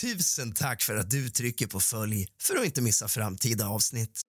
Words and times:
Tusen 0.00 0.52
tack 0.52 0.82
för 0.82 0.96
att 0.96 1.10
du 1.10 1.28
trycker 1.28 1.66
på 1.66 1.80
följ 1.80 2.28
för 2.42 2.56
att 2.56 2.64
inte 2.64 2.82
missa 2.82 3.08
framtida 3.08 3.68
avsnitt. 3.68 4.20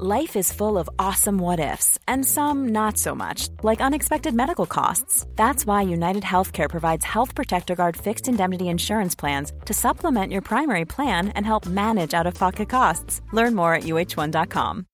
Life 0.00 0.38
is 0.38 0.52
full 0.52 0.76
of 0.76 0.88
awesome 0.98 1.38
what 1.42 1.60
ifs, 1.60 1.98
and 2.08 2.26
some 2.26 2.72
not 2.72 2.98
so 2.98 3.14
much, 3.14 3.48
like 3.62 3.86
unexpected 3.86 4.34
medical 4.34 4.66
costs. 4.66 5.24
That's 5.36 5.66
why 5.66 5.82
United 5.94 6.24
Healthcare 6.24 6.68
provides 6.68 7.04
Health 7.04 7.34
Protector 7.36 7.74
Guard 7.76 7.96
fixed 7.96 8.28
indemnity 8.28 8.64
insurance 8.64 9.14
plans 9.14 9.52
to 9.66 9.72
supplement 9.72 10.32
your 10.32 10.42
primary 10.42 10.84
plan 10.84 11.28
and 11.28 11.46
help 11.46 11.66
manage 11.66 12.12
out 12.20 12.26
of 12.26 12.34
pocket 12.34 12.68
costs. 12.68 13.22
Learn 13.32 13.54
more 13.54 13.74
at 13.74 13.84
uh1.com. 13.84 14.86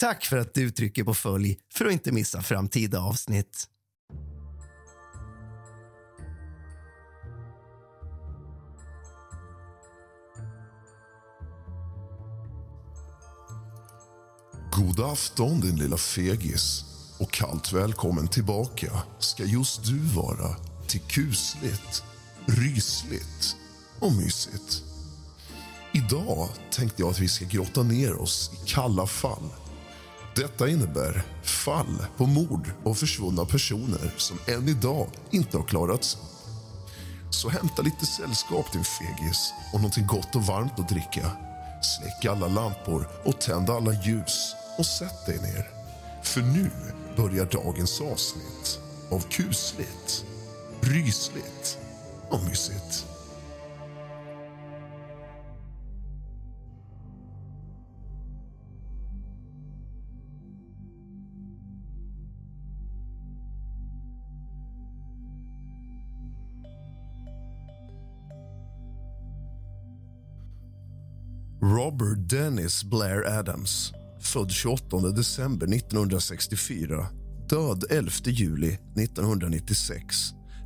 Tack 0.00 0.24
för 0.24 0.36
att 0.36 0.54
du 0.54 0.70
trycker 0.70 1.04
på 1.04 1.14
följ 1.14 1.58
för 1.74 1.86
att 1.86 1.92
inte 1.92 2.12
missa 2.12 2.42
framtida 2.42 3.00
avsnitt. 3.00 3.68
God 14.72 15.00
afton 15.00 15.60
din 15.60 15.76
lilla 15.76 15.96
fegis 15.96 16.84
och 17.20 17.32
kallt 17.32 17.72
välkommen 17.72 18.28
tillbaka 18.28 18.92
ska 19.18 19.44
just 19.44 19.84
du 19.84 19.98
vara 19.98 20.56
till 20.86 21.00
kusligt, 21.00 22.02
rysligt 22.46 23.56
och 24.00 24.12
mysigt. 24.12 24.82
Idag 25.92 26.48
tänkte 26.70 27.02
jag 27.02 27.10
att 27.10 27.18
vi 27.18 27.28
ska 27.28 27.44
grotta 27.44 27.82
ner 27.82 28.14
oss 28.14 28.50
i 28.54 28.68
kalla 28.68 29.06
fall. 29.06 29.63
Detta 30.36 30.68
innebär 30.68 31.22
fall 31.42 32.06
på 32.16 32.26
mord 32.26 32.70
och 32.84 32.98
försvunna 32.98 33.44
personer 33.44 34.14
som 34.16 34.38
än 34.46 34.68
idag 34.68 35.08
inte 35.30 35.56
har 35.56 35.64
klarats. 35.64 36.16
Så 37.30 37.48
hämta 37.48 37.82
lite 37.82 38.06
sällskap 38.06 38.72
din 38.72 38.84
fegis 38.84 39.52
och 39.72 39.80
någonting 39.80 40.06
gott 40.06 40.36
och 40.36 40.42
varmt 40.42 40.78
att 40.78 40.88
dricka. 40.88 41.30
Släck 41.82 42.24
alla 42.24 42.48
lampor 42.48 43.08
och 43.24 43.40
tänd 43.40 43.70
alla 43.70 43.92
ljus 43.92 44.54
och 44.78 44.86
sätt 44.86 45.26
dig 45.26 45.38
ner. 45.38 45.70
För 46.22 46.40
nu 46.40 46.70
börjar 47.16 47.46
dagens 47.46 48.00
avsnitt 48.00 48.80
av 49.10 49.20
kusligt, 49.20 50.24
rysligt 50.80 51.78
och 52.30 52.44
mysigt. 52.44 53.13
Robert 71.74 72.28
Dennis 72.30 72.84
Blair 72.84 73.38
Adams, 73.38 73.92
född 74.20 74.50
28 74.50 74.98
december 74.98 75.66
1964 75.66 77.06
död 77.48 77.84
11 77.90 78.10
juli 78.24 78.78
1996 78.96 80.16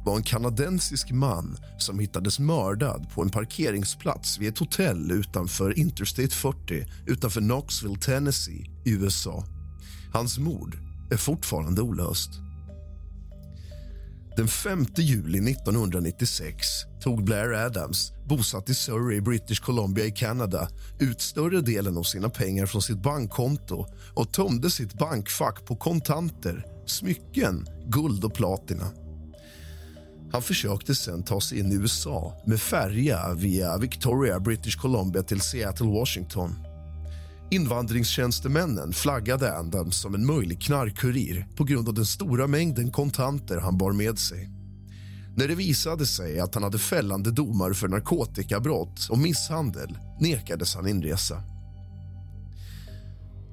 var 0.04 0.16
en 0.16 0.22
kanadensisk 0.22 1.10
man 1.10 1.56
som 1.78 1.98
hittades 1.98 2.38
mördad 2.38 3.10
på 3.14 3.22
en 3.22 3.30
parkeringsplats 3.30 4.38
vid 4.38 4.48
ett 4.48 4.58
hotell 4.58 5.10
utanför 5.10 5.78
Interstate 5.78 6.34
40 6.34 6.86
utanför 7.06 7.40
Knoxville, 7.40 7.98
Tennessee, 7.98 8.70
i 8.84 8.90
USA. 8.90 9.44
Hans 10.12 10.38
mord 10.38 10.78
är 11.10 11.16
fortfarande 11.16 11.82
olöst. 11.82 12.30
Den 14.38 14.48
5 14.48 14.86
juli 14.96 15.50
1996 15.50 16.66
tog 17.00 17.24
Blair 17.24 17.52
Adams, 17.52 18.12
bosatt 18.24 18.70
i 18.70 18.74
Surrey, 18.74 19.20
British 19.20 19.60
Columbia 19.62 20.04
i 20.04 20.10
Kanada 20.10 20.68
ut 20.98 21.20
större 21.20 21.60
delen 21.60 21.96
av 21.96 22.02
sina 22.02 22.28
pengar 22.28 22.66
från 22.66 22.82
sitt 22.82 23.02
bankkonto 23.02 23.86
och 24.14 24.32
tömde 24.32 24.70
sitt 24.70 24.94
bankfack 24.94 25.66
på 25.66 25.76
kontanter, 25.76 26.66
smycken, 26.86 27.66
guld 27.86 28.24
och 28.24 28.34
platina. 28.34 28.90
Han 30.32 30.42
försökte 30.42 30.94
sen 30.94 31.22
ta 31.22 31.40
sig 31.40 31.58
in 31.58 31.72
i 31.72 31.74
USA 31.74 32.42
med 32.46 32.60
färja 32.60 33.34
via 33.34 33.78
Victoria, 33.78 34.40
British 34.40 34.76
Columbia 34.76 35.22
till 35.22 35.40
Seattle, 35.40 35.86
Washington. 35.86 36.67
Invandringstjänstemännen 37.50 38.92
flaggade 38.92 39.58
Adams 39.58 40.00
som 40.00 40.14
en 40.14 40.26
möjlig 40.26 40.62
knarkkurir 40.62 41.46
på 41.56 41.64
grund 41.64 41.88
av 41.88 41.94
den 41.94 42.06
stora 42.06 42.46
mängden 42.46 42.92
kontanter 42.92 43.58
han 43.58 43.78
bar 43.78 43.92
med 43.92 44.18
sig. 44.18 44.50
När 45.36 45.48
det 45.48 45.54
visade 45.54 46.06
sig 46.06 46.40
att 46.40 46.54
han 46.54 46.62
hade 46.62 46.78
fällande 46.78 47.30
domar 47.30 47.72
för 47.72 47.88
narkotikabrott 47.88 49.08
och 49.10 49.18
misshandel 49.18 49.98
nekades 50.20 50.74
han 50.74 50.88
inresa. 50.88 51.42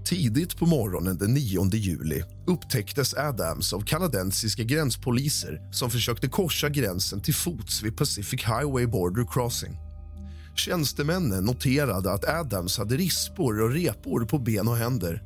Tidigt 0.05 0.57
på 0.57 0.65
morgonen 0.65 1.17
den 1.17 1.33
9 1.33 1.69
juli 1.73 2.23
upptäcktes 2.47 3.13
Adams 3.13 3.73
av 3.73 3.81
kanadensiska 3.81 4.63
gränspoliser 4.63 5.69
som 5.71 5.89
försökte 5.89 6.27
korsa 6.27 6.69
gränsen 6.69 7.21
till 7.21 7.35
fots 7.35 7.83
vid 7.83 7.97
Pacific 7.97 8.43
Highway 8.43 8.85
Border 8.85 9.25
Crossing. 9.31 9.84
Tjänstemännen 10.55 11.43
noterade 11.43 12.13
att 12.13 12.29
Adams 12.29 12.77
hade 12.77 12.97
rispor 12.97 13.61
och 13.61 13.71
repor 13.71 14.25
på 14.25 14.39
ben 14.39 14.67
och 14.67 14.77
händer. 14.77 15.23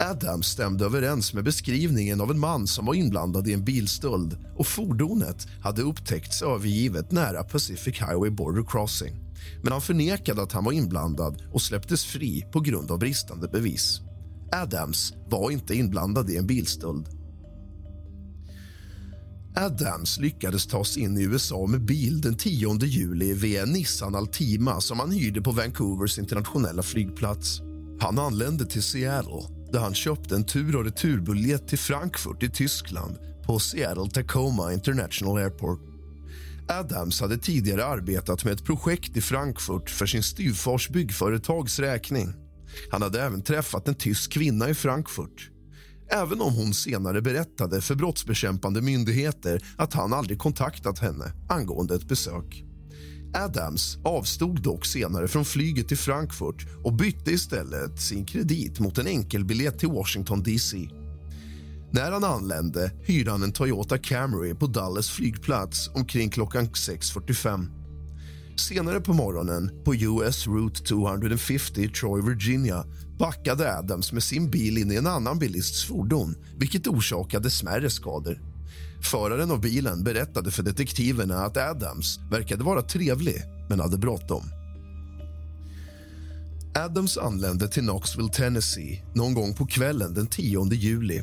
Adams 0.00 0.46
stämde 0.46 0.84
överens 0.84 1.34
med 1.34 1.44
beskrivningen 1.44 2.20
av 2.20 2.30
en 2.30 2.38
man 2.38 2.66
som 2.66 2.86
var 2.86 2.94
inblandad 2.94 3.48
i 3.48 3.52
en 3.52 3.64
bilstöld 3.64 4.38
och 4.56 4.66
fordonet 4.66 5.46
hade 5.62 5.82
upptäckts 5.82 6.42
övergivet 6.42 7.12
nära 7.12 7.44
Pacific 7.44 8.00
Highway 8.00 8.30
Border 8.30 8.64
Crossing. 8.68 9.16
Men 9.62 9.72
han 9.72 9.80
förnekade 9.80 10.42
att 10.42 10.52
han 10.52 10.64
var 10.64 10.72
inblandad 10.72 11.42
och 11.52 11.62
släpptes 11.62 12.04
fri 12.04 12.46
på 12.52 12.60
grund 12.60 12.90
av 12.90 12.98
bristande 12.98 13.48
bevis. 13.48 14.00
Adams 14.52 15.12
var 15.30 15.50
inte 15.50 15.74
inblandad 15.74 16.30
i 16.30 16.36
en 16.36 16.46
bilstöld. 16.46 17.17
Adams 19.58 20.18
lyckades 20.18 20.66
ta 20.66 20.84
sig 20.84 21.02
in 21.02 21.18
i 21.18 21.22
USA 21.22 21.66
med 21.66 21.84
bil 21.84 22.20
den 22.20 22.36
10 22.36 22.78
juli 22.84 23.34
via 23.34 23.64
Nissan 23.64 24.14
Altima 24.14 24.80
som 24.80 24.98
han 25.00 25.10
hyrde 25.10 25.40
på 25.40 25.50
Vancouvers 25.50 26.18
internationella 26.18 26.82
flygplats. 26.82 27.60
Han 28.00 28.18
anlände 28.18 28.66
till 28.66 28.82
Seattle 28.82 29.42
där 29.72 29.80
han 29.80 29.94
köpte 29.94 30.34
en 30.34 30.44
tur 30.44 30.76
och 30.76 30.84
returbiljett 30.84 31.68
till 31.68 31.78
Frankfurt 31.78 32.42
i 32.42 32.50
Tyskland 32.50 33.16
på 33.46 33.58
Seattle 33.58 34.10
Tacoma 34.10 34.72
International 34.72 35.36
Airport. 35.36 35.80
Adams 36.68 37.20
hade 37.20 37.38
tidigare 37.38 37.84
arbetat 37.84 38.44
med 38.44 38.52
ett 38.52 38.64
projekt 38.64 39.16
i 39.16 39.20
Frankfurt 39.20 39.90
för 39.90 40.06
sin 40.06 40.22
styvfars 40.22 40.88
byggföretags 40.88 41.78
räkning. 41.78 42.32
Han 42.90 43.02
hade 43.02 43.22
även 43.22 43.42
träffat 43.42 43.88
en 43.88 43.94
tysk 43.94 44.32
kvinna 44.32 44.68
i 44.68 44.74
Frankfurt. 44.74 45.50
Även 46.10 46.40
om 46.40 46.54
hon 46.54 46.74
senare 46.74 47.22
berättade 47.22 47.80
för 47.80 47.94
brottsbekämpande 47.94 48.82
myndigheter 48.82 49.64
att 49.76 49.94
han 49.94 50.12
aldrig 50.12 50.38
kontaktat 50.38 50.98
henne 50.98 51.32
angående 51.48 51.94
ett 51.94 52.08
besök. 52.08 52.64
Adams 53.34 53.98
avstod 54.04 54.62
dock 54.62 54.86
senare 54.86 55.28
från 55.28 55.44
flyget 55.44 55.88
till 55.88 55.98
Frankfurt 55.98 56.66
och 56.84 56.92
bytte 56.92 57.30
istället 57.30 58.00
sin 58.00 58.26
kredit 58.26 58.80
mot 58.80 58.98
en 58.98 59.06
enkelbiljett 59.06 59.78
till 59.78 59.88
Washington 59.88 60.42
DC. 60.42 60.88
När 61.90 62.12
han 62.12 62.24
anlände 62.24 62.92
hyrde 63.04 63.30
han 63.30 63.42
en 63.42 63.52
Toyota 63.52 63.98
Camry 63.98 64.54
på 64.54 64.66
Dallas 64.66 65.10
flygplats 65.10 65.90
omkring 65.94 66.30
klockan 66.30 66.66
6.45. 66.66 67.66
Senare 68.56 69.00
på 69.00 69.12
morgonen 69.12 69.70
på 69.84 69.94
US 69.94 70.46
Route 70.46 70.82
250 70.82 71.82
i 71.82 71.88
Troy, 71.88 72.22
Virginia 72.22 72.84
backade 73.18 73.78
Adams 73.78 74.12
med 74.12 74.22
sin 74.22 74.50
bil 74.50 74.78
in 74.78 74.92
i 74.92 74.96
en 74.96 75.06
annan 75.06 75.38
bilists 75.38 75.84
fordon 75.84 76.34
vilket 76.56 76.86
orsakade 76.86 77.50
smärre 77.50 77.90
skador. 77.90 78.40
Föraren 79.02 79.50
av 79.50 79.60
bilen 79.60 80.04
berättade 80.04 80.50
för 80.50 80.62
detektiverna 80.62 81.44
att 81.44 81.56
Adams 81.56 82.18
verkade 82.30 82.64
vara 82.64 82.82
trevlig 82.82 83.42
men 83.68 83.80
hade 83.80 83.98
bråttom. 83.98 84.42
Adams 86.74 87.18
anlände 87.18 87.68
till 87.68 87.82
Knoxville, 87.82 88.28
Tennessee 88.28 89.04
någon 89.14 89.34
gång 89.34 89.54
på 89.54 89.66
kvällen 89.66 90.14
den 90.14 90.26
10 90.26 90.72
juli 90.72 91.22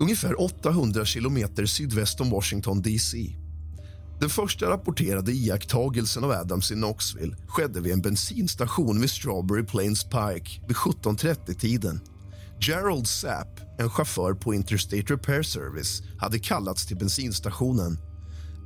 ungefär 0.00 0.40
800 0.40 1.04
kilometer 1.04 1.66
sydväst 1.66 2.20
om 2.20 2.30
Washington 2.30 2.82
DC. 2.82 3.39
Den 4.20 4.30
första 4.30 4.70
rapporterade 4.70 5.32
iakttagelsen 5.32 6.24
av 6.24 6.30
Adams 6.30 6.70
i 6.70 6.74
Knoxville 6.74 7.36
skedde 7.46 7.80
vid 7.80 7.92
en 7.92 8.02
bensinstation 8.02 9.00
vid 9.00 9.10
Strawberry 9.10 9.64
Plains 9.64 10.04
Pike 10.04 10.60
vid 10.68 10.76
17.30-tiden. 10.76 12.00
Gerald 12.60 13.08
Sapp, 13.08 13.60
en 13.78 13.90
chaufför 13.90 14.34
på 14.34 14.54
Interstate 14.54 15.14
Repair 15.14 15.42
Service 15.42 16.02
hade 16.18 16.38
kallats 16.38 16.86
till 16.86 16.96
bensinstationen. 16.96 17.98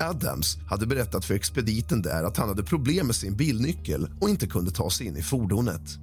Adams 0.00 0.56
hade 0.56 0.86
berättat 0.86 1.24
för 1.24 1.34
expediten 1.34 2.02
där 2.02 2.24
att 2.24 2.36
han 2.36 2.48
hade 2.48 2.62
problem 2.62 3.06
med 3.06 3.16
sin 3.16 3.36
bilnyckel 3.36 4.08
och 4.20 4.28
inte 4.28 4.46
kunde 4.46 4.70
ta 4.70 4.90
sig 4.90 5.06
in 5.06 5.16
i 5.16 5.22
fordonet. 5.22 5.98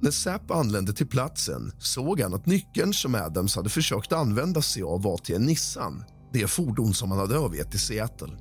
När 0.00 0.10
Sapp 0.10 0.50
anlände 0.50 0.92
till 0.92 1.08
platsen 1.08 1.72
såg 1.78 2.20
han 2.20 2.34
att 2.34 2.46
nyckeln 2.46 2.92
som 2.92 3.14
Adams 3.14 3.56
hade 3.56 3.68
försökt 3.68 4.12
använda 4.12 4.62
sig 4.62 4.82
av 4.82 5.02
var 5.02 5.18
till 5.18 5.34
en 5.34 5.42
Nissan 5.42 6.04
det 6.32 6.46
fordon 6.46 6.94
som 6.94 7.10
han 7.10 7.20
hade 7.20 7.34
övergett 7.34 7.74
i 7.74 7.78
Seattle 7.78 8.36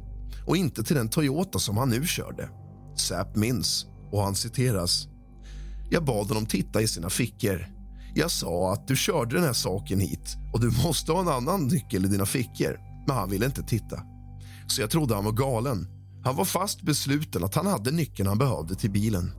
och 0.48 0.58
inte 0.58 0.84
till 0.84 0.96
den 0.96 1.10
Toyota 1.10 1.60
som 1.60 1.78
han 1.78 1.90
nu 1.90 2.06
körde. 2.06 2.50
Säp 2.98 3.36
minns, 3.36 3.86
och 4.12 4.22
han 4.24 4.36
citeras. 4.36 5.08
Jag 5.90 6.06
bad 6.06 6.28
honom 6.28 6.46
titta 6.46 6.82
i 6.82 6.88
sina 6.88 7.10
fickor. 7.10 7.68
Jag 8.16 8.32
sa 8.32 8.74
att 8.74 8.88
du 8.88 8.96
körde 8.96 9.36
den 9.36 9.44
här 9.44 9.54
saken 9.54 10.00
hit 10.00 10.36
och 10.54 10.60
du 10.60 10.72
måste 10.84 11.12
ha 11.12 11.22
en 11.22 11.28
annan 11.28 11.68
nyckel 11.68 12.06
i 12.06 12.08
dina 12.08 12.26
fickor. 12.26 12.80
Men 13.08 13.16
han 13.16 13.30
ville 13.30 13.46
inte 13.46 13.64
titta. 13.64 14.02
Så 14.68 14.82
jag 14.82 14.90
trodde 14.90 15.16
han 15.16 15.26
var 15.26 15.32
galen. 15.32 15.88
Han 16.24 16.36
var 16.36 16.46
fast 16.46 16.82
besluten 16.82 17.44
att 17.44 17.56
han 17.56 17.68
hade 17.68 17.92
nyckeln 17.92 18.28
han 18.28 18.38
behövde 18.38 18.76
till 18.76 18.92
bilen. 18.92 19.32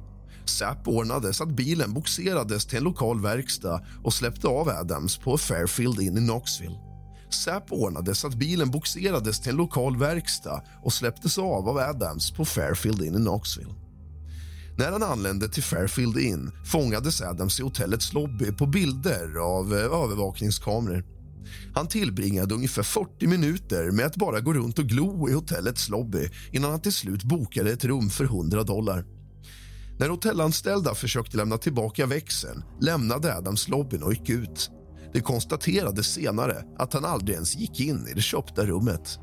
Säp 0.45 0.89
ordnade 0.89 1.35
så 1.35 1.45
att 1.45 1.57
bilen 1.57 1.95
boxerades 1.95 2.67
till 2.67 2.79
en 2.79 2.85
lokal 2.85 3.21
verkstad 3.21 3.81
och 4.05 4.15
släppte 4.15 4.49
av 4.49 4.69
Adams 4.69 5.19
på 5.19 5.39
Fairfield 5.39 6.01
in 6.01 6.19
i 6.19 6.21
Knoxville. 6.21 6.88
SÄPO 7.35 7.75
ordnade 7.75 8.15
så 8.15 8.27
att 8.27 8.35
bilen 8.35 8.71
boxerades 8.71 9.41
till 9.41 9.51
en 9.51 9.57
lokal 9.57 9.97
verkstad 9.97 10.63
och 10.85 10.93
släpptes 10.93 11.39
av 11.39 11.69
av 11.69 11.79
Adams 11.79 12.31
på 12.31 12.45
Fairfield 12.45 13.03
Inn 13.03 13.15
i 13.15 13.19
Knoxville. 13.19 13.75
När 14.79 14.93
han 14.93 15.03
anlände 15.03 15.49
till 15.49 15.63
Fairfield 15.63 16.19
Inn 16.19 16.51
fångades 16.65 17.23
Adams 17.23 17.61
i 17.61 17.63
hotellets 17.63 18.13
lobby 18.13 18.53
på 18.53 18.67
bilder 18.67 19.37
av 19.37 19.75
eh, 19.75 19.85
övervakningskameror. 19.85 21.05
Han 21.75 21.89
tillbringade 21.89 22.55
ungefär 22.55 22.83
40 22.83 23.27
minuter 23.27 23.91
med 23.91 24.07
att 24.07 24.17
bara 24.17 24.41
gå 24.41 24.53
runt 24.53 24.79
och 24.79 24.85
glo 24.85 25.29
i 25.29 25.33
hotellets 25.33 25.89
lobby 25.89 26.29
innan 26.53 26.71
han 26.71 26.81
till 26.81 26.93
slut 26.93 27.23
bokade 27.23 27.71
ett 27.73 27.85
rum 27.85 28.11
för 28.11 28.25
100 28.25 28.63
dollar. 28.63 29.05
När 29.99 30.09
hotellanställda 30.09 30.95
försökte 30.95 31.37
lämna 31.37 31.59
tillbaka 31.59 32.07
växeln 32.07 32.65
lämnade 32.81 33.37
Adams 33.37 33.69
lobbyn 33.69 34.03
och 34.03 34.13
gick 34.13 34.29
ut. 34.29 34.71
Det 35.13 35.21
konstaterades 35.21 36.07
senare 36.07 36.65
att 36.79 36.93
han 36.93 37.05
aldrig 37.05 37.35
ens 37.35 37.57
gick 37.57 37.81
in 37.81 38.09
i 38.09 38.15
det 38.15 38.21
köpta 38.21 38.67
rummet. 38.67 39.19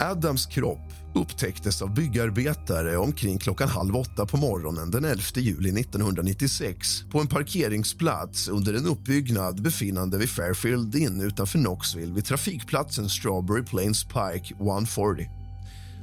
Adams 0.00 0.46
kropp 0.46 0.92
upptäcktes 1.14 1.82
av 1.82 1.94
byggarbetare 1.94 2.96
omkring 2.96 3.38
klockan 3.38 3.68
halv 3.68 3.96
åtta 3.96 4.26
på 4.26 4.36
morgonen 4.36 4.90
den 4.90 5.04
11 5.04 5.22
juli 5.34 5.80
1996 5.80 7.02
på 7.12 7.20
en 7.20 7.26
parkeringsplats 7.26 8.48
under 8.48 8.74
en 8.74 8.86
uppbyggnad 8.86 9.62
befinnande 9.62 10.18
vid 10.18 10.28
Fairfield 10.28 10.94
Inn 10.94 11.20
utanför 11.20 11.58
Knoxville 11.58 12.14
vid 12.14 12.24
trafikplatsen 12.24 13.08
Strawberry 13.08 13.64
Plains 13.64 14.04
Pike 14.04 14.54
140. 14.54 15.26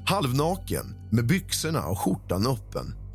Halvnaken, 0.06 0.96
med 1.12 1.28
byxorna 1.28 1.86
och 1.86 2.00
skjortan 2.00 2.48
öppen 2.48 3.09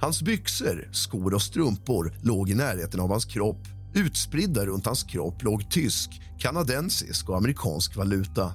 Hans 0.00 0.22
byxor, 0.22 0.88
skor 0.92 1.34
och 1.34 1.42
strumpor 1.42 2.12
låg 2.22 2.50
i 2.50 2.54
närheten 2.54 3.00
av 3.00 3.10
hans 3.10 3.24
kropp. 3.24 3.60
Utspridda 3.94 4.66
runt 4.66 4.86
hans 4.86 5.02
kropp 5.02 5.42
låg 5.42 5.70
tysk, 5.70 6.20
kanadensisk 6.38 7.28
och 7.28 7.36
amerikansk 7.36 7.96
valuta. 7.96 8.52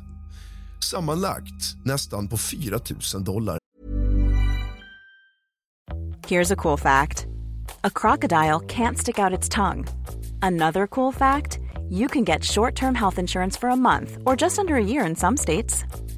Sammanlagt 0.91 1.75
nästan 1.85 2.27
på 2.27 2.37
4 2.37 2.79
000 3.13 3.23
dollar. 3.23 3.57
Here's 6.27 6.53
a 6.53 6.55
cool 6.55 6.79
fact. 6.79 7.25
A 7.81 7.89
crocodile 7.89 8.59
can't 8.67 8.97
stick 8.97 9.19
out 9.19 9.39
its 9.39 9.49
tongue. 9.49 9.87
Another 10.41 10.87
cool 10.87 11.13
fact, 11.13 11.59
you 11.89 12.07
can 12.07 12.23
get 12.23 12.43
short-term 12.43 12.95
health 12.95 13.19
insurance 13.19 13.59
for 13.59 13.69
a 13.69 13.75
month 13.75 14.17
or 14.25 14.41
just 14.41 14.59
under 14.59 14.75
a 14.75 14.83
year 14.83 15.07
in 15.07 15.15
some 15.15 15.37
states. 15.37 15.83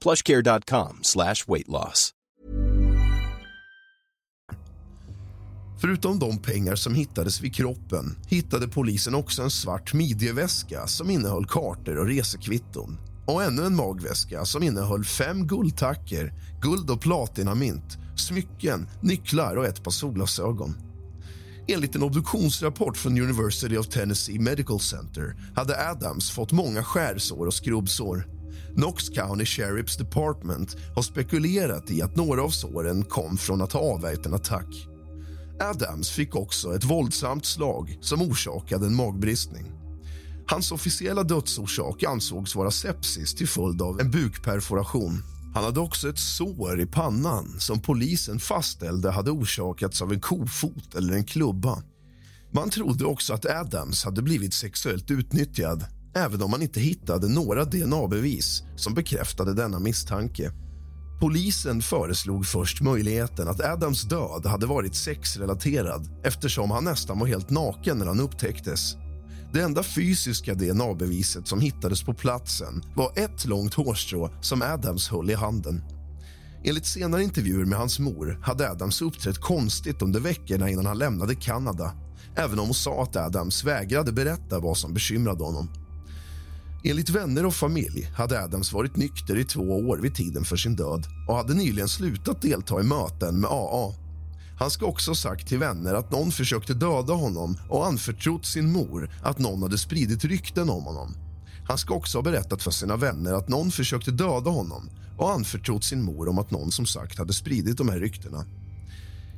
plushcare.com 0.00 0.98
slash 1.02 1.44
weight 1.46 1.68
loss. 1.68 2.14
Förutom 5.80 6.18
de 6.18 6.38
pengar 6.38 6.74
som 6.74 6.94
hittades 6.94 7.40
vid 7.40 7.54
kroppen 7.54 8.16
hittade 8.28 8.68
polisen 8.68 9.14
också 9.14 9.42
en 9.42 9.50
svart 9.50 9.94
midjeväska 9.94 10.86
som 10.86 11.10
innehöll 11.10 11.46
kartor 11.46 11.98
och 11.98 12.06
resekvitton 12.06 12.98
och 13.26 13.42
ännu 13.42 13.62
en 13.62 13.76
magväska 13.76 14.44
som 14.44 14.62
innehöll 14.62 15.04
fem 15.04 15.46
guldtacker, 15.46 16.32
guld 16.62 16.90
och 16.90 17.00
platinamynt, 17.00 17.98
smycken, 18.16 18.88
nycklar 19.00 19.56
och 19.56 19.66
ett 19.66 19.82
par 19.82 19.90
solglasögon. 19.90 20.76
Enligt 21.68 21.94
en 21.94 22.02
obduktionsrapport 22.02 22.96
från 22.96 23.20
University 23.20 23.76
of 23.76 23.88
Tennessee 23.88 24.38
Medical 24.38 24.80
Center 24.80 25.36
hade 25.56 25.90
Adams 25.90 26.30
fått 26.30 26.52
många 26.52 26.84
skärsår 26.84 27.46
och 27.46 27.54
skrubbsår 27.54 28.37
Knox 28.74 29.08
County 29.08 29.44
Sheriff's 29.44 29.98
Department 29.98 30.76
har 30.94 31.02
spekulerat 31.02 31.90
i 31.90 32.02
att 32.02 32.16
några 32.16 32.42
av 32.42 32.50
såren 32.50 33.04
kom 33.04 33.36
från 33.36 33.62
att 33.62 33.72
ha 33.72 33.80
avvärjt 33.80 34.26
en 34.26 34.34
attack. 34.34 34.88
Adams 35.60 36.10
fick 36.10 36.36
också 36.36 36.74
ett 36.74 36.84
våldsamt 36.84 37.46
slag 37.46 37.98
som 38.00 38.22
orsakade 38.22 38.86
en 38.86 38.94
magbristning. 38.94 39.72
Hans 40.46 40.72
officiella 40.72 41.22
dödsorsak 41.22 42.02
ansågs 42.02 42.54
vara 42.54 42.70
sepsis 42.70 43.34
till 43.34 43.48
följd 43.48 43.82
av 43.82 44.00
en 44.00 44.10
bukperforation. 44.10 45.22
Han 45.54 45.64
hade 45.64 45.80
också 45.80 46.08
ett 46.08 46.18
sår 46.18 46.80
i 46.80 46.86
pannan 46.86 47.60
som 47.60 47.80
polisen 47.80 48.38
fastställde 48.38 49.10
hade 49.10 49.30
orsakats 49.30 50.02
av 50.02 50.12
en 50.12 50.20
kofot 50.20 50.94
eller 50.94 51.14
en 51.14 51.24
klubba. 51.24 51.82
Man 52.52 52.70
trodde 52.70 53.04
också 53.04 53.34
att 53.34 53.46
Adams 53.46 54.04
hade 54.04 54.22
blivit 54.22 54.54
sexuellt 54.54 55.10
utnyttjad 55.10 55.84
även 56.18 56.42
om 56.42 56.50
man 56.50 56.62
inte 56.62 56.80
hittade 56.80 57.28
några 57.28 57.64
dna-bevis 57.64 58.62
som 58.76 58.94
bekräftade 58.94 59.54
denna 59.54 59.78
misstanke. 59.78 60.52
Polisen 61.20 61.82
föreslog 61.82 62.46
först 62.46 62.80
möjligheten 62.80 63.48
att 63.48 63.60
Adams 63.60 64.02
död 64.02 64.46
hade 64.46 64.66
varit 64.66 64.94
sexrelaterad 64.94 66.08
eftersom 66.24 66.70
han 66.70 66.84
nästan 66.84 67.18
var 67.18 67.26
helt 67.26 67.50
naken 67.50 67.98
när 67.98 68.06
han 68.06 68.20
upptäcktes. 68.20 68.96
Det 69.52 69.60
enda 69.60 69.82
fysiska 69.82 70.54
dna-beviset 70.54 71.48
som 71.48 71.60
hittades 71.60 72.02
på 72.02 72.14
platsen 72.14 72.82
var 72.96 73.12
ett 73.16 73.44
långt 73.44 73.74
hårstrå 73.74 74.30
som 74.40 74.62
Adams 74.62 75.08
höll 75.08 75.30
i 75.30 75.34
handen. 75.34 75.82
Enligt 76.64 76.86
senare 76.86 77.22
intervjuer 77.22 77.64
med 77.64 77.78
hans 77.78 77.98
mor 77.98 78.40
hade 78.42 78.70
Adams 78.70 79.02
uppträtt 79.02 79.38
konstigt 79.38 80.02
under 80.02 80.20
veckorna 80.20 80.70
innan 80.70 80.86
han 80.86 80.98
lämnade 80.98 81.34
Kanada 81.34 81.92
även 82.38 82.58
om 82.58 82.64
hon 82.64 82.74
sa 82.74 83.02
att 83.02 83.16
Adams 83.16 83.64
vägrade 83.64 84.12
berätta 84.12 84.58
vad 84.58 84.76
som 84.76 84.94
bekymrade 84.94 85.44
honom. 85.44 85.68
Enligt 86.82 87.10
vänner 87.10 87.46
och 87.46 87.54
familj 87.54 88.10
hade 88.14 88.44
Adams 88.44 88.72
varit 88.72 88.96
nykter 88.96 89.38
i 89.38 89.44
två 89.44 89.60
år 89.60 89.98
vid 89.98 90.14
tiden 90.14 90.44
för 90.44 90.56
sin 90.56 90.76
död 90.76 91.06
och 91.28 91.36
hade 91.36 91.54
nyligen 91.54 91.88
slutat 91.88 92.42
delta 92.42 92.80
i 92.80 92.82
möten 92.82 93.40
med 93.40 93.50
AA. 93.50 93.94
Han 94.58 94.70
ska 94.70 94.86
också 94.86 95.10
ha 95.10 95.16
sagt 95.16 95.48
till 95.48 95.58
vänner 95.58 95.94
att 95.94 96.10
någon 96.10 96.30
försökte 96.32 96.74
döda 96.74 97.12
honom 97.12 97.58
och 97.68 97.86
anförtrott 97.86 98.46
sin 98.46 98.72
mor 98.72 99.10
att 99.22 99.38
någon 99.38 99.62
hade 99.62 99.78
spridit 99.78 100.24
rykten 100.24 100.70
om 100.70 100.84
honom. 100.84 101.14
Han 101.68 101.78
ska 101.78 101.94
också 101.94 102.18
ha 102.18 102.22
berättat 102.22 102.62
för 102.62 102.70
sina 102.70 102.96
vänner 102.96 103.32
att 103.32 103.48
någon 103.48 103.70
försökte 103.70 104.10
döda 104.10 104.50
honom 104.50 104.90
och 105.18 105.30
anförtrott 105.30 105.84
sin 105.84 106.02
mor 106.02 106.28
om 106.28 106.38
att 106.38 106.50
någon 106.50 106.72
som 106.72 106.86
sagt 106.86 107.18
hade 107.18 107.32
spridit 107.32 107.78
de 107.78 107.88
här 107.88 107.98
ryktena. 107.98 108.44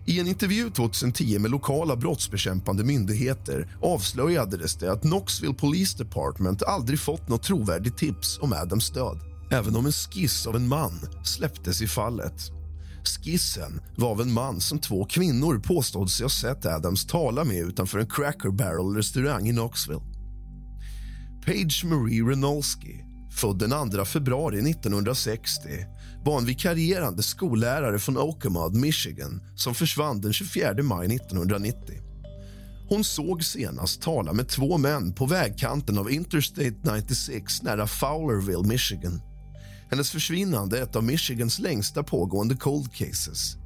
I 0.06 0.20
en 0.20 0.28
intervju 0.28 0.70
2010 0.70 1.38
med 1.38 1.50
lokala 1.50 1.96
brottsbekämpande 1.96 2.84
myndigheter 2.84 3.76
avslöjades 3.82 4.74
det 4.74 4.92
att 4.92 5.02
Knoxville 5.02 5.54
Police 5.54 5.98
Department 5.98 6.62
aldrig 6.62 7.00
fått 7.00 7.28
något 7.28 7.42
trovärdigt 7.42 7.98
tips 7.98 8.38
om 8.38 8.52
Adams 8.52 8.90
död 8.90 9.30
även 9.50 9.76
om 9.76 9.86
en 9.86 9.92
skiss 9.92 10.46
av 10.46 10.56
en 10.56 10.68
man 10.68 11.00
släpptes 11.24 11.82
i 11.82 11.86
fallet. 11.86 12.50
Skissen 13.04 13.80
var 13.96 14.10
av 14.10 14.20
en 14.20 14.32
man 14.32 14.60
som 14.60 14.78
två 14.78 15.04
kvinnor 15.04 15.58
påstod 15.58 16.10
sig 16.10 16.24
ha 16.24 16.30
sett 16.30 16.66
Adams 16.66 17.06
tala 17.06 17.44
med 17.44 17.56
utanför 17.56 17.98
en 17.98 18.06
Cracker 18.06 18.50
Barrel-restaurang 18.50 19.48
i 19.48 19.52
Knoxville. 19.52 20.02
Page 21.46 21.84
Marie 21.84 22.22
Renolski, 22.22 23.04
född 23.30 23.58
den 23.58 23.90
2 23.90 24.04
februari 24.04 24.70
1960 24.70 25.68
var 26.24 26.38
en 26.38 26.46
vikarierande 26.46 27.22
skollärare 27.22 27.98
från 27.98 28.18
Oakmont, 28.18 28.74
Michigan 28.74 29.40
som 29.56 29.74
försvann 29.74 30.20
den 30.20 30.32
24 30.32 30.82
maj 30.82 31.14
1990. 31.16 31.94
Hon 32.88 33.04
såg 33.04 33.44
senast 33.44 34.02
tala 34.02 34.32
med 34.32 34.48
två 34.48 34.78
män 34.78 35.12
på 35.12 35.26
vägkanten 35.26 35.98
av 35.98 36.10
Interstate 36.10 36.96
96 36.96 37.62
nära 37.62 37.86
Fowlerville, 37.86 38.68
Michigan. 38.68 39.20
Hennes 39.90 40.10
försvinnande 40.10 40.78
är 40.78 40.82
ett 40.82 40.96
av 40.96 41.04
Michigans 41.04 41.58
längsta 41.58 42.02
pågående 42.02 42.56
cold 42.56 42.92
cases. 42.92 43.56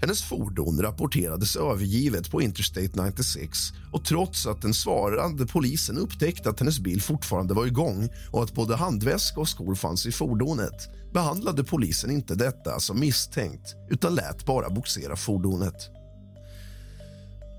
Hennes 0.00 0.22
fordon 0.22 0.82
rapporterades 0.82 1.56
övergivet 1.56 2.30
på 2.30 2.42
Interstate 2.42 3.02
96 3.02 3.58
och 3.92 4.04
trots 4.04 4.46
att 4.46 4.62
den 4.62 4.74
svarande 4.74 5.46
polisen 5.46 5.98
upptäckte 5.98 6.50
att 6.50 6.60
hennes 6.60 6.80
bil 6.80 7.02
fortfarande 7.02 7.54
var 7.54 7.66
igång 7.66 8.08
och 8.30 8.42
att 8.42 8.54
både 8.54 8.76
handväska 8.76 9.40
och 9.40 9.48
skor 9.48 9.74
fanns 9.74 10.06
i 10.06 10.12
fordonet 10.12 10.88
behandlade 11.12 11.64
polisen 11.64 12.10
inte 12.10 12.34
detta 12.34 12.80
som 12.80 13.00
misstänkt 13.00 13.74
utan 13.90 14.14
lät 14.14 14.46
bara 14.46 14.70
boxera 14.70 15.16
fordonet. 15.16 15.90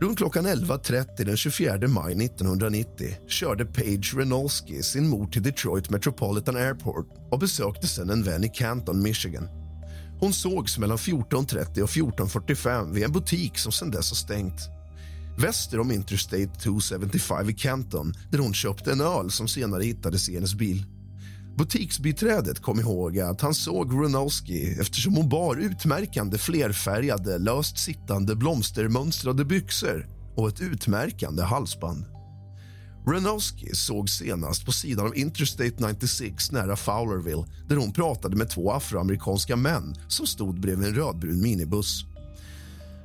Runt 0.01 0.17
klockan 0.17 0.47
11.30 0.47 1.25
den 1.25 1.37
24 1.37 1.87
maj 1.87 2.25
1990 2.25 3.07
körde 3.27 3.65
Paige 3.65 4.13
Renolski 4.17 4.83
sin 4.83 5.07
mor 5.07 5.27
till 5.27 5.43
Detroit 5.43 5.89
Metropolitan 5.89 6.55
Airport 6.55 7.07
och 7.31 7.39
besökte 7.39 7.87
sen 7.87 8.09
en 8.09 8.23
vän 8.23 8.43
i 8.43 8.49
Canton, 8.49 9.01
Michigan. 9.01 9.58
Hon 10.19 10.33
sågs 10.33 10.77
mellan 10.77 10.97
14.30 10.97 11.81
och 11.81 11.89
14.45 11.89 12.93
vid 12.93 13.03
en 13.03 13.11
butik 13.11 13.57
som 13.57 13.71
sedan 13.71 13.91
dess 13.91 14.11
har 14.11 14.15
stängt. 14.15 14.61
Väster 15.37 15.79
om 15.79 15.91
Interstate 15.91 16.59
275 16.63 17.49
i 17.49 17.53
Canton 17.53 18.13
där 18.31 18.39
hon 18.39 18.53
köpte 18.53 18.91
en 18.91 19.01
öl 19.01 19.31
som 19.31 19.47
senare 19.47 19.83
hittades 19.83 20.29
i 20.29 20.35
hennes 20.35 20.55
bil. 20.55 20.85
Butiksbiträdet 21.57 22.59
kom 22.59 22.79
ihåg 22.79 23.19
att 23.19 23.41
han 23.41 23.53
såg 23.53 23.93
Runowski 23.93 24.77
eftersom 24.79 25.15
hon 25.15 25.29
bar 25.29 25.55
utmärkande 25.55 26.37
flerfärgade, 26.37 27.37
löst 27.37 27.77
sittande 27.77 28.35
blomstermönstrade 28.35 29.45
byxor 29.45 30.07
och 30.35 30.49
ett 30.49 30.61
utmärkande 30.61 31.43
halsband. 31.43 32.18
Renowski 33.11 33.75
såg 33.75 34.09
senast 34.09 34.65
på 34.65 34.71
sidan 34.71 35.05
av 35.05 35.17
Interstate 35.17 35.87
96 35.93 36.51
nära 36.51 36.75
Fowlerville 36.75 37.45
där 37.67 37.75
hon 37.75 37.93
pratade 37.93 38.35
med 38.35 38.49
två 38.49 38.71
afroamerikanska 38.71 39.55
män 39.55 39.95
som 40.07 40.27
stod 40.27 40.59
bredvid 40.59 40.87
en 40.87 40.95
rödbrun 40.95 41.41
minibuss. 41.41 42.05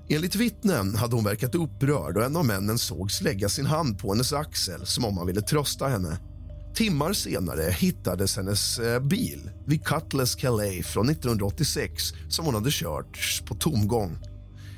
Enligt 0.08 0.34
vittnen 0.34 0.96
hade 0.96 1.14
hon 1.14 1.24
verkat 1.24 1.54
upprörd 1.54 2.16
och 2.16 2.24
en 2.24 2.36
av 2.36 2.46
männen 2.46 2.78
sågs 2.78 3.20
lägga 3.20 3.48
sin 3.48 3.66
hand 3.66 3.98
på 3.98 4.12
hennes 4.12 4.32
axel 4.32 4.86
som 4.86 5.04
om 5.04 5.18
han 5.18 5.26
ville 5.26 5.42
trösta 5.42 5.88
henne. 5.88 6.18
Timmar 6.74 7.12
senare 7.12 7.70
hittades 7.70 8.36
hennes 8.36 8.78
eh, 8.78 9.00
bil 9.00 9.50
vid 9.66 9.84
Cutlass 9.84 10.34
Calais 10.34 10.86
från 10.86 11.08
1986 11.08 12.02
som 12.28 12.44
hon 12.44 12.54
hade 12.54 12.70
kört 12.72 13.42
på 13.46 13.54
tomgång. 13.54 14.18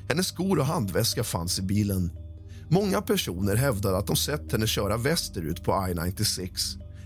Hennes 0.08 0.26
skor 0.26 0.58
och 0.58 0.66
handväska 0.66 1.24
fanns 1.24 1.58
i 1.58 1.62
bilen. 1.62 2.25
Många 2.68 3.02
personer 3.02 3.56
hävdade 3.56 3.98
att 3.98 4.06
de 4.06 4.16
sett 4.16 4.52
henne 4.52 4.66
köra 4.66 4.96
västerut 4.96 5.64
på 5.64 5.72
I-96. 5.72 6.48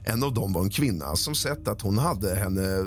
En 0.05 0.23
av 0.23 0.35
dem 0.35 0.53
var 0.53 0.63
en 0.63 0.71
kvinna 0.71 1.17
som 1.17 1.35
sett 1.35 1.69
att 1.69 1.81
hon, 1.81 1.99
hade 1.99 2.35
henne, 2.35 2.87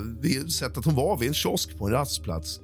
sett 0.50 0.78
att 0.78 0.84
hon 0.84 0.94
var 0.94 1.16
vid 1.16 1.28
en 1.28 1.34
kiosk 1.34 1.78
på 1.78 1.86
en 1.86 1.92
rastplats. 1.92 2.60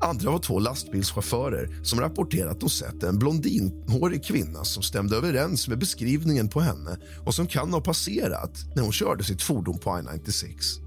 Andra 0.00 0.30
var 0.30 0.38
två 0.38 0.58
lastbilschaufförer 0.58 1.80
som 1.82 2.00
rapporterat 2.00 2.52
att 2.52 2.60
de 2.60 2.70
sett 2.70 3.02
en 3.02 3.18
blondinhårig 3.18 4.24
kvinna 4.24 4.64
som 4.64 4.82
stämde 4.82 5.16
överens 5.16 5.68
med 5.68 5.78
beskrivningen 5.78 6.48
på 6.48 6.60
henne 6.60 6.98
och 7.26 7.34
som 7.34 7.46
kan 7.46 7.72
ha 7.72 7.80
passerat 7.80 8.64
när 8.76 8.82
hon 8.82 8.92
körde 8.92 9.24
sitt 9.24 9.42
fordon 9.42 9.78
på 9.78 9.90
I-96. 9.90 10.84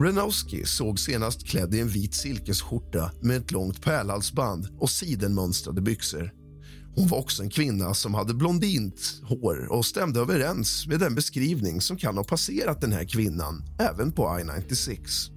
Renowski 0.00 0.66
såg 0.66 1.00
senast 1.00 1.46
klädd 1.46 1.74
i 1.74 1.80
en 1.80 1.88
vit 1.88 2.14
silkesskjorta 2.14 3.10
med 3.20 3.36
ett 3.36 3.50
långt 3.50 3.82
pärlhalsband 3.82 4.68
och 4.80 4.90
sidenmönstrade 4.90 5.80
byxor. 5.80 6.43
Hon 6.96 7.08
var 7.08 7.18
också 7.18 7.42
en 7.42 7.50
kvinna 7.50 7.94
som 7.94 8.14
hade 8.14 8.34
blondint 8.34 9.20
hår 9.22 9.66
och 9.70 9.86
stämde 9.86 10.20
överens 10.20 10.86
med 10.86 11.00
den 11.00 11.14
beskrivning 11.14 11.80
som 11.80 11.96
kan 11.96 12.16
ha 12.16 12.24
passerat 12.24 12.80
den 12.80 12.92
här 12.92 13.04
kvinnan 13.04 13.64
även 13.78 14.12
på 14.12 14.22
I-96. 14.40 15.30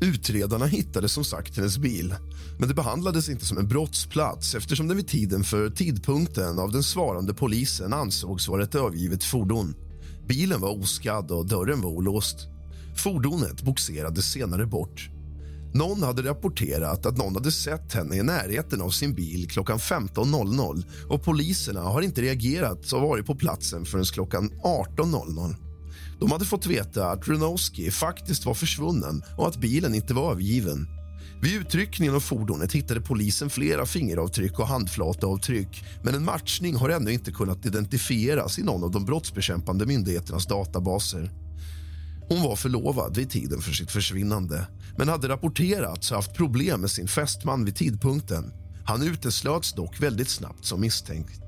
Utredarna 0.00 0.66
hittade 0.66 1.08
som 1.08 1.24
sagt 1.24 1.56
hennes 1.56 1.78
bil 1.78 2.14
men 2.58 2.68
det 2.68 2.74
behandlades 2.74 3.28
inte 3.28 3.46
som 3.46 3.58
en 3.58 3.68
brottsplats 3.68 4.54
eftersom 4.54 4.88
den 4.88 4.96
vid 4.96 5.08
tiden 5.08 5.44
för 5.44 5.70
tidpunkten 5.70 6.58
av 6.58 6.72
den 6.72 6.82
svarande 6.82 7.34
polisen 7.34 7.92
ansågs 7.92 8.48
vara 8.48 8.62
ett 8.62 8.74
övergivet 8.74 9.24
fordon. 9.24 9.74
Bilen 10.28 10.60
var 10.60 10.80
oskadd 10.80 11.30
och 11.30 11.46
dörren 11.46 11.80
var 11.80 11.90
olåst. 11.90 12.36
Fordonet 12.96 13.62
boxerades 13.62 14.32
senare 14.32 14.66
bort. 14.66 15.13
Någon 15.74 16.02
hade 16.02 16.22
rapporterat 16.22 17.06
att 17.06 17.16
någon 17.16 17.34
hade 17.34 17.52
sett 17.52 17.92
henne 17.92 18.16
i 18.16 18.22
närheten 18.22 18.82
av 18.82 18.90
sin 18.90 19.14
bil 19.14 19.50
klockan 19.50 19.78
15.00 19.78 20.84
och 21.08 21.24
poliserna 21.24 21.80
har 21.80 22.02
inte 22.02 22.22
reagerat 22.22 22.92
och 22.92 23.00
varit 23.00 23.26
på 23.26 23.34
platsen 23.34 23.84
förrän 23.84 24.04
klockan 24.04 24.50
18.00. 24.50 25.56
De 26.20 26.32
hade 26.32 26.44
fått 26.44 26.66
veta 26.66 27.10
att 27.10 27.28
Runowski 27.28 27.90
faktiskt 27.90 28.46
var 28.46 28.54
försvunnen 28.54 29.22
och 29.38 29.48
att 29.48 29.56
bilen 29.56 29.94
inte 29.94 30.14
var 30.14 30.30
övergiven. 30.32 30.86
Vid 31.42 31.54
utryckningen 31.54 32.14
av 32.14 32.20
fordonet 32.20 32.72
hittade 32.72 33.00
polisen 33.00 33.50
flera 33.50 33.86
fingeravtryck 33.86 34.58
och 34.58 34.68
handflataavtryck 34.68 35.84
men 36.02 36.14
en 36.14 36.24
matchning 36.24 36.76
har 36.76 36.88
ännu 36.88 37.12
inte 37.12 37.32
kunnat 37.32 37.66
identifieras 37.66 38.58
i 38.58 38.62
någon 38.62 38.84
av 38.84 38.90
de 38.90 39.04
brottsbekämpande 39.04 39.86
myndigheternas 39.86 40.46
databaser. 40.46 41.43
Hon 42.28 42.42
var 42.42 42.56
förlovad 42.56 43.16
vid 43.16 43.30
tiden 43.30 43.60
för 43.60 43.72
sitt 43.72 43.90
försvinnande 43.90 44.66
men 44.96 45.08
hade 45.08 45.28
rapporterats 45.28 46.10
ha 46.10 46.16
haft 46.16 46.34
problem 46.34 46.80
med 46.80 46.90
sin 46.90 47.08
fästman 47.08 47.64
vid 47.64 47.76
tidpunkten. 47.76 48.52
Han 48.84 49.02
uteslöts 49.02 49.72
dock 49.72 50.00
väldigt 50.02 50.28
snabbt 50.28 50.64
som 50.64 50.80
misstänkt. 50.80 51.40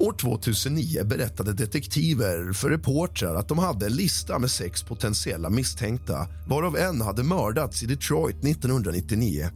År 0.00 0.12
2009 0.12 1.04
berättade 1.04 1.52
detektiver 1.52 2.52
för 2.52 2.70
reportrar 2.70 3.34
att 3.34 3.48
de 3.48 3.58
hade 3.58 3.86
en 3.86 3.92
lista 3.92 4.38
med 4.38 4.50
sex 4.50 4.82
potentiella 4.82 5.50
misstänkta 5.50 6.28
varav 6.46 6.76
en 6.76 7.00
hade 7.00 7.22
mördats 7.22 7.82
i 7.82 7.86
Detroit 7.86 8.36
1999. 8.36 9.50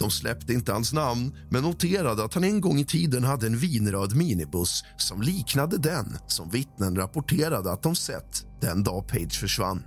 De 0.00 0.10
släppte 0.10 0.52
inte 0.52 0.72
hans 0.72 0.92
namn, 0.92 1.36
men 1.50 1.62
noterade 1.62 2.24
att 2.24 2.34
han 2.34 2.44
en 2.44 2.60
gång 2.60 2.78
i 2.78 2.84
tiden 2.84 3.24
hade 3.24 3.46
en 3.46 3.56
vinröd 3.56 4.16
minibuss 4.16 4.84
som 4.96 5.22
liknade 5.22 5.78
den 5.78 6.18
som 6.26 6.50
vittnen 6.50 6.96
rapporterade 6.96 7.72
att 7.72 7.82
de 7.82 7.94
sett 7.94 8.46
den 8.60 8.82
dag 8.82 9.08
Page 9.08 9.40
försvann. 9.40 9.82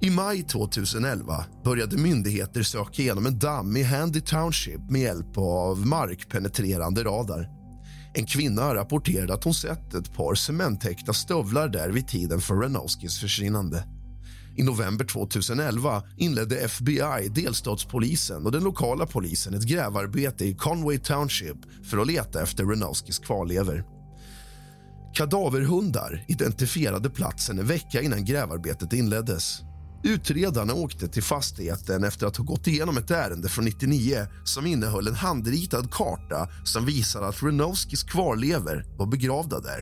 I 0.00 0.10
maj 0.10 0.42
2011 0.42 1.44
började 1.64 1.96
myndigheter 1.96 2.62
söka 2.62 3.02
igenom 3.02 3.26
en 3.26 3.38
damm 3.38 3.76
i 3.76 3.82
Handy 3.82 4.20
Township 4.20 4.90
med 4.90 5.00
hjälp 5.00 5.38
av 5.38 5.86
markpenetrerande 5.86 7.04
radar. 7.04 7.48
En 8.14 8.26
kvinna 8.26 8.74
rapporterade 8.74 9.34
att 9.34 9.44
hon 9.44 9.54
sett 9.54 9.94
ett 9.94 10.14
par 10.14 10.34
cementtäckta 10.34 11.12
stövlar 11.12 11.68
där 11.68 11.90
vid 11.90 12.08
tiden 12.08 12.40
för 12.40 12.54
Renowskis 12.54 13.20
försvinnande. 13.20 13.84
I 14.56 14.62
november 14.62 15.04
2011 15.04 16.02
inledde 16.16 16.56
FBI, 16.56 17.28
delstatspolisen 17.34 18.46
och 18.46 18.52
den 18.52 18.64
lokala 18.64 19.06
polisen 19.06 19.54
ett 19.54 19.66
grävarbete 19.66 20.44
i 20.44 20.54
Conway 20.54 20.98
Township 20.98 21.56
för 21.90 21.98
att 21.98 22.06
leta 22.06 22.42
efter 22.42 22.64
Renowskis 22.64 23.18
kvarlever. 23.18 23.84
Kadaverhundar 25.14 26.24
identifierade 26.28 27.10
platsen 27.10 27.58
en 27.58 27.66
vecka 27.66 28.02
innan 28.02 28.24
grävarbetet 28.24 28.92
inleddes. 28.92 29.60
Utredarna 30.04 30.74
åkte 30.74 31.08
till 31.08 31.22
fastigheten 31.22 32.04
efter 32.04 32.26
att 32.26 32.36
ha 32.36 32.44
gått 32.44 32.66
igenom 32.66 32.96
ett 32.96 33.10
ärende 33.10 33.48
från 33.48 33.64
99 33.64 34.26
som 34.44 34.66
innehöll 34.66 35.08
en 35.08 35.14
handritad 35.14 35.90
karta 35.90 36.48
som 36.64 36.86
visade 36.86 37.26
att 37.26 37.42
Renowskis 37.42 38.02
kvarlever 38.02 38.86
var 38.98 39.06
begravda 39.06 39.60
där. 39.60 39.81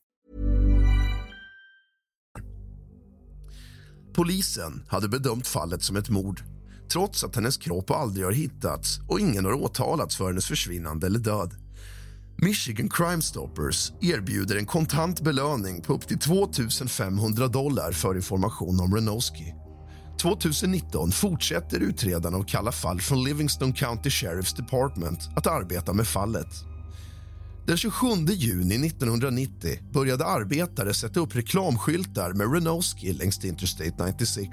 Polisen 4.13 4.83
hade 4.87 5.09
bedömt 5.09 5.47
fallet 5.47 5.83
som 5.83 5.95
ett 5.95 6.09
mord 6.09 6.43
trots 6.91 7.23
att 7.23 7.35
hennes 7.35 7.57
kropp 7.57 7.91
aldrig 7.91 8.25
har 8.25 8.31
hittats 8.31 8.99
och 9.07 9.19
ingen 9.19 9.45
har 9.45 9.53
åtalats 9.53 10.17
för 10.17 10.27
hennes 10.27 10.45
försvinnande 10.45 11.07
eller 11.07 11.19
död. 11.19 11.51
Michigan 12.37 12.89
Crime 12.89 13.21
Stoppers 13.21 13.91
erbjuder 14.01 14.55
en 14.55 14.65
kontant 14.65 15.21
belöning 15.21 15.81
på 15.81 15.93
upp 15.93 16.07
till 16.07 16.19
2 16.19 16.49
500 16.87 17.47
dollar 17.47 17.91
för 17.91 18.15
information 18.15 18.79
om 18.79 18.95
Renowski. 18.95 19.53
2019 20.21 21.11
fortsätter 21.11 21.79
utredarna 21.79 22.37
av 22.37 22.43
Kalla 22.43 22.71
fall 22.71 23.01
från 23.01 23.23
Livingston 23.23 23.73
County 23.73 24.09
Sheriff's 24.09 24.55
Department 24.55 25.29
att 25.35 25.47
arbeta 25.47 25.93
med 25.93 26.07
fallet. 26.07 26.70
Den 27.67 27.77
27 27.77 28.07
juni 28.33 28.87
1990 28.87 29.79
började 29.93 30.25
arbetare 30.25 30.93
sätta 30.93 31.19
upp 31.19 31.35
reklamskyltar 31.35 32.33
med 32.33 32.53
Renowski 32.53 33.13
längs 33.13 33.45
Interstate 33.45 34.05
96. 34.05 34.49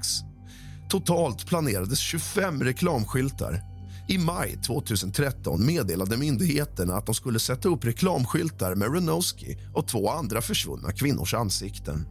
Totalt 0.89 1.47
planerades 1.47 1.99
25 1.99 2.63
reklamskyltar. 2.63 3.61
I 4.07 4.17
maj 4.17 4.59
2013 4.65 5.65
meddelade 5.65 6.17
myndigheterna 6.17 6.95
att 6.95 7.05
de 7.05 7.15
skulle 7.15 7.39
sätta 7.39 7.69
upp 7.69 7.85
reklamskyltar 7.85 8.75
med 8.75 8.93
Renowski 8.93 9.57
och 9.73 9.87
två 9.87 10.09
andra 10.09 10.41
försvunna 10.41 10.91
kvinnors 10.91 11.33
ansikten. 11.33 12.05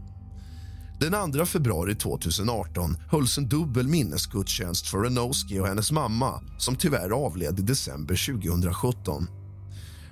Den 1.00 1.33
2 1.33 1.47
februari 1.47 1.95
2018 1.95 2.97
hölls 3.11 3.38
en 3.38 3.49
dubbel 3.49 3.88
minnesgudstjänst 3.88 4.88
för 4.88 4.99
Renowski 4.99 5.61
och 5.61 5.67
hennes 5.67 5.92
mamma 5.92 6.40
som 6.59 6.77
tyvärr 6.77 7.11
avled 7.11 7.59
i 7.59 7.62
december 7.62 8.42
2017. 8.42 9.27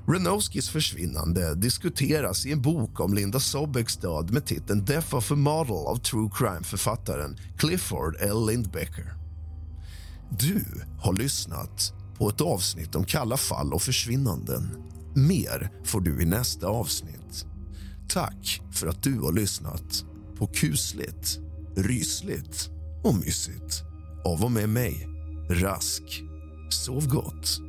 Renowskis 0.08 0.68
försvinnande 0.68 1.54
diskuteras 1.54 2.46
i 2.46 2.52
en 2.52 2.62
bok 2.62 3.00
om 3.00 3.14
Linda 3.14 3.40
Sobeks 3.40 3.96
död 3.96 4.30
med 4.30 4.46
titeln 4.46 4.84
Death 4.84 5.14
of 5.14 5.32
a 5.32 5.34
Model 5.34 5.86
av 5.86 5.96
true 5.96 6.30
crime-författaren 6.34 7.36
Clifford 7.58 8.16
L. 8.20 8.46
Lindbecker. 8.46 9.14
Du 10.30 10.64
har 11.00 11.12
lyssnat 11.12 11.92
på 12.18 12.28
ett 12.28 12.40
avsnitt 12.40 12.94
om 12.94 13.04
kalla 13.04 13.36
fall 13.36 13.72
och 13.72 13.82
försvinnanden. 13.82 14.68
Mer 15.14 15.70
får 15.84 16.00
du 16.00 16.22
i 16.22 16.24
nästa 16.24 16.66
avsnitt. 16.66 17.46
Tack 18.08 18.62
för 18.72 18.86
att 18.86 19.02
du 19.02 19.20
har 19.20 19.32
lyssnat 19.32 20.04
på 20.38 20.46
kusligt, 20.46 21.38
rysligt 21.76 22.70
och 23.04 23.14
mysigt 23.14 23.82
av 24.24 24.44
och 24.44 24.52
med 24.52 24.68
mig, 24.68 25.08
Rask. 25.50 26.22
Sov 26.70 27.08
gott. 27.08 27.60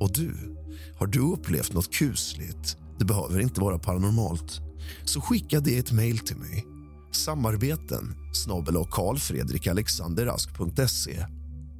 Och 0.00 0.12
du, 0.12 0.56
har 0.98 1.06
du 1.06 1.32
upplevt 1.32 1.72
något 1.72 1.92
kusligt? 1.92 2.76
Det 2.98 3.04
behöver 3.04 3.40
inte 3.40 3.60
vara 3.60 3.78
paranormalt. 3.78 4.60
Så 5.04 5.20
skicka 5.20 5.60
det 5.60 5.78
ett 5.78 5.92
mejl 5.92 6.18
till 6.18 6.36
mig. 6.36 6.66
Samarbeten 7.12 8.14
snabel 8.32 8.76
karlfredrikalexanderask.se 8.90 11.26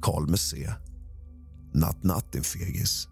Karl 0.01 0.29
med 0.29 0.39
C. 0.39 0.73
Natt, 1.73 2.03
natt, 2.03 2.31
din 2.31 2.43
fegis. 2.43 3.07